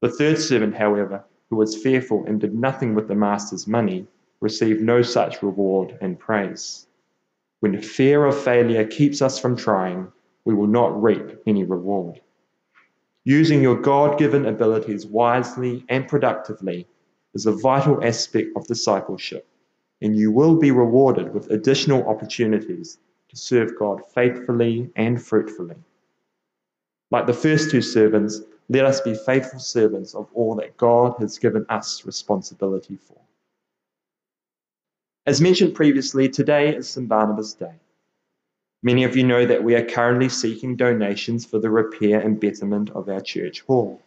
The 0.04 0.11
third 0.11 0.38
servant, 0.38 0.75
however, 0.75 1.25
who 1.49 1.56
was 1.56 1.82
fearful 1.82 2.26
and 2.26 2.38
did 2.38 2.54
nothing 2.54 2.94
with 2.94 3.08
the 3.08 3.14
master's 3.14 3.66
money, 3.66 4.06
received 4.42 4.82
no 4.82 5.00
such 5.00 5.42
reward 5.42 5.96
and 5.99 6.18
praise. 6.18 6.87
When 7.61 7.80
fear 7.80 8.26
of 8.26 8.38
failure 8.38 8.84
keeps 8.87 9.23
us 9.23 9.38
from 9.38 9.56
trying, 9.56 10.12
we 10.44 10.52
will 10.52 10.66
not 10.66 11.02
reap 11.02 11.40
any 11.46 11.64
reward. 11.64 12.20
Using 13.25 13.62
your 13.62 13.80
God 13.80 14.18
given 14.18 14.44
abilities 14.44 15.06
wisely 15.06 15.87
and 15.88 16.06
productively 16.06 16.87
is 17.32 17.46
a 17.46 17.52
vital 17.52 18.04
aspect 18.04 18.50
of 18.56 18.66
discipleship, 18.66 19.49
and 20.02 20.14
you 20.14 20.30
will 20.30 20.56
be 20.56 20.70
rewarded 20.70 21.32
with 21.32 21.50
additional 21.50 22.06
opportunities 22.06 22.99
to 23.30 23.37
serve 23.38 23.78
God 23.78 24.02
faithfully 24.14 24.90
and 24.96 25.23
fruitfully. 25.23 25.76
Like 27.11 27.26
the 27.26 27.32
first 27.32 27.70
two 27.70 27.80
servants, 27.80 28.42
let 28.68 28.85
us 28.85 29.00
be 29.00 29.14
faithful 29.14 29.59
servants 29.59 30.14
of 30.14 30.28
all 30.33 30.54
that 30.56 30.76
God 30.76 31.16
has 31.18 31.38
given 31.38 31.66
us 31.68 32.06
responsibility 32.06 32.97
for. 32.97 33.18
As 35.26 35.40
mentioned 35.40 35.75
previously, 35.75 36.28
today 36.28 36.75
is 36.75 36.88
St. 36.88 37.09
Barnabas 37.09 37.54
Day. 37.54 37.75
Many 38.83 39.04
of 39.04 39.16
you 39.16 39.25
know 39.25 39.47
that 39.47 39.64
we 39.64 39.75
are 39.75 39.85
currently 39.85 40.28
seeking 40.28 40.76
donations 40.76 41.44
for 41.47 41.59
the 41.59 41.71
repair 41.71 42.21
and 42.21 42.38
betterment 42.38 42.90
of 42.90 43.09
our 43.09 43.21
church 43.21 43.62
hall. 43.62 44.02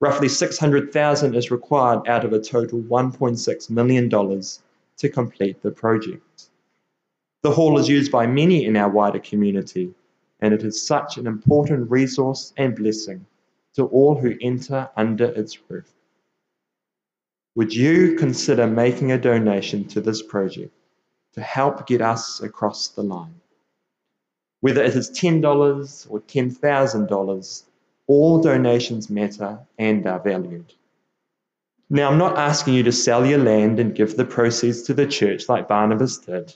Roughly 0.00 0.28
600,000 0.28 1.34
is 1.34 1.50
required 1.50 2.08
out 2.08 2.24
of 2.24 2.32
a 2.32 2.40
total 2.40 2.80
1.6 2.80 3.70
million 3.70 4.08
dollars 4.08 4.62
to 4.96 5.08
complete 5.08 5.62
the 5.62 5.70
project. 5.70 6.48
The 7.42 7.50
hall 7.50 7.78
is 7.78 7.88
used 7.88 8.12
by 8.12 8.26
many 8.26 8.64
in 8.64 8.76
our 8.76 8.88
wider 8.88 9.18
community, 9.18 9.94
and 10.40 10.52
it 10.52 10.62
is 10.62 10.82
such 10.82 11.16
an 11.18 11.26
important 11.26 11.90
resource 11.90 12.52
and 12.56 12.74
blessing 12.74 13.26
to 13.74 13.86
all 13.86 14.14
who 14.14 14.34
enter 14.40 14.90
under 14.96 15.26
its 15.26 15.58
roof. 15.68 15.92
Would 17.54 17.74
you 17.74 18.16
consider 18.16 18.66
making 18.66 19.12
a 19.12 19.18
donation 19.18 19.84
to 19.88 20.00
this 20.00 20.22
project 20.22 20.72
to 21.34 21.40
help 21.40 21.86
get 21.86 22.00
us 22.00 22.40
across 22.40 22.88
the 22.88 23.02
line? 23.02 23.34
Whether 24.60 24.82
it 24.82 24.94
is 24.94 25.10
$10 25.10 26.06
or 26.10 26.20
$10,000, 26.20 27.62
all 28.06 28.40
donations 28.40 29.10
matter 29.10 29.58
and 29.78 30.06
are 30.06 30.20
valued. 30.20 30.72
Now, 31.90 32.10
I'm 32.10 32.18
not 32.18 32.38
asking 32.38 32.74
you 32.74 32.82
to 32.84 32.92
sell 32.92 33.26
your 33.26 33.38
land 33.38 33.78
and 33.78 33.94
give 33.94 34.16
the 34.16 34.24
proceeds 34.24 34.82
to 34.84 34.94
the 34.94 35.06
church 35.06 35.48
like 35.48 35.68
Barnabas 35.68 36.16
did. 36.18 36.54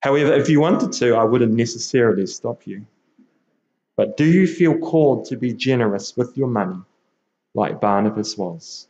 However, 0.00 0.32
if 0.32 0.48
you 0.48 0.60
wanted 0.60 0.92
to, 0.92 1.14
I 1.14 1.24
wouldn't 1.24 1.52
necessarily 1.52 2.26
stop 2.26 2.66
you. 2.66 2.86
But 3.98 4.16
do 4.16 4.24
you 4.24 4.46
feel 4.46 4.78
called 4.78 5.24
to 5.24 5.36
be 5.36 5.52
generous 5.52 6.16
with 6.16 6.38
your 6.38 6.46
money 6.46 6.80
like 7.52 7.80
Barnabas 7.80 8.38
was? 8.38 8.86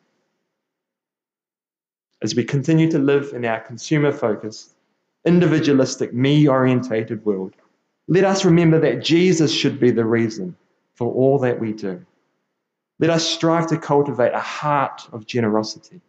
As 2.22 2.34
we 2.34 2.44
continue 2.44 2.90
to 2.90 2.98
live 2.98 3.32
in 3.32 3.46
our 3.46 3.60
consumer 3.60 4.12
focused, 4.12 4.74
individualistic, 5.24 6.12
me 6.12 6.46
orientated 6.46 7.24
world, 7.24 7.54
let 8.06 8.24
us 8.24 8.44
remember 8.44 8.78
that 8.80 9.02
Jesus 9.02 9.50
should 9.50 9.80
be 9.80 9.90
the 9.90 10.04
reason 10.04 10.54
for 10.94 11.10
all 11.10 11.38
that 11.38 11.58
we 11.58 11.72
do. 11.72 12.04
Let 12.98 13.08
us 13.08 13.26
strive 13.26 13.68
to 13.68 13.78
cultivate 13.78 14.34
a 14.34 14.40
heart 14.40 15.08
of 15.12 15.24
generosity. 15.24 16.02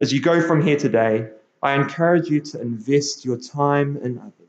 As 0.00 0.14
you 0.14 0.22
go 0.22 0.40
from 0.40 0.62
here 0.62 0.78
today, 0.78 1.28
I 1.62 1.74
encourage 1.74 2.30
you 2.30 2.40
to 2.40 2.60
invest 2.62 3.26
your 3.26 3.36
time 3.36 3.98
in 3.98 4.18
others. 4.18 4.43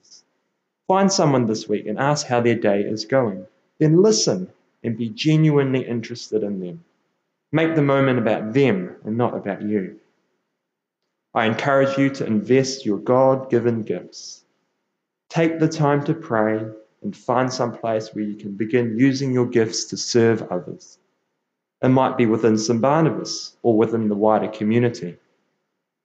Find 0.88 1.12
someone 1.12 1.48
this 1.48 1.68
week 1.68 1.88
and 1.88 1.98
ask 1.98 2.28
how 2.28 2.42
their 2.42 2.56
day 2.56 2.82
is 2.82 3.06
going. 3.06 3.48
Then 3.80 4.02
listen 4.02 4.52
and 4.84 4.98
be 4.98 5.10
genuinely 5.10 5.86
interested 5.86 6.44
in 6.44 6.60
them. 6.60 6.84
Make 7.52 7.76
the 7.76 7.82
moment 7.82 8.20
about 8.20 8.54
them 8.54 8.96
and 9.04 9.18
not 9.18 9.36
about 9.36 9.64
you. 9.64 10.00
I 11.34 11.48
encourage 11.48 11.98
you 11.98 12.10
to 12.12 12.26
invest 12.26 12.86
your 12.86 13.00
God 13.00 13.50
given 13.50 13.82
gifts. 13.82 14.44
Take 15.30 15.60
the 15.60 15.68
time 15.68 16.04
to 16.06 16.14
pray 16.14 16.64
and 17.02 17.18
find 17.18 17.52
some 17.52 17.78
place 17.78 18.14
where 18.14 18.24
you 18.24 18.36
can 18.36 18.52
begin 18.54 18.98
using 18.98 19.34
your 19.34 19.48
gifts 19.48 19.86
to 19.86 19.98
serve 19.98 20.44
others. 20.52 20.98
It 21.82 21.90
might 21.90 22.18
be 22.18 22.26
within 22.26 22.58
St. 22.58 22.80
Barnabas 22.80 23.58
or 23.64 23.76
within 23.76 24.08
the 24.08 24.16
wider 24.16 24.48
community. 24.48 25.18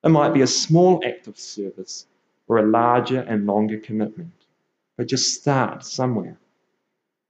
It 0.03 0.09
might 0.09 0.35
be 0.35 0.41
a 0.41 0.47
small 0.47 1.03
act 1.05 1.27
of 1.27 1.39
service 1.39 2.07
or 2.49 2.59
a 2.59 2.67
larger 2.67 3.21
and 3.21 3.47
longer 3.47 3.79
commitment. 3.79 4.33
But 5.01 5.09
just 5.09 5.33
start 5.33 5.83
somewhere. 5.83 6.37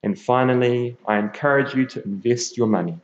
And 0.03 0.19
finally, 0.21 0.97
I 1.07 1.21
encourage 1.21 1.73
you 1.73 1.87
to 1.87 2.03
invest 2.03 2.57
your 2.57 2.67
money. 2.67 2.99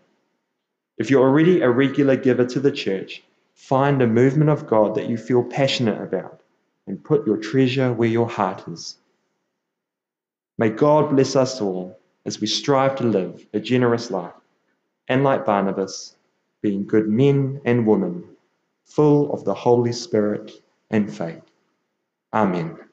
If 0.99 1.09
you're 1.09 1.23
already 1.23 1.61
a 1.61 1.71
regular 1.71 2.17
giver 2.17 2.45
to 2.47 2.59
the 2.59 2.73
church, 2.73 3.23
find 3.55 4.03
a 4.03 4.09
movement 4.09 4.51
of 4.51 4.67
God 4.67 4.97
that 4.97 5.09
you 5.09 5.19
feel 5.19 5.45
passionate 5.45 6.03
about 6.03 6.41
and 6.89 7.05
put 7.05 7.29
your 7.29 7.37
treasure 7.37 7.93
where 7.93 8.09
your 8.09 8.29
heart 8.29 8.67
is. 8.67 8.97
May 10.59 10.71
God 10.71 11.11
bless 11.11 11.37
us 11.37 11.61
all 11.61 11.97
as 12.25 12.41
we 12.41 12.49
strive 12.49 12.97
to 12.97 13.05
live 13.05 13.47
a 13.55 13.61
generous 13.61 14.11
life 14.11 14.35
and, 15.07 15.23
like 15.23 15.47
Barnabas, 15.47 16.17
being 16.61 16.85
good 16.89 17.07
men 17.07 17.61
and 17.65 17.87
women, 17.87 18.25
full 18.85 19.33
of 19.33 19.45
the 19.45 19.55
Holy 19.55 19.93
Spirit 19.93 20.51
and 20.91 21.09
faith. 21.17 21.45
Amen. 22.35 22.86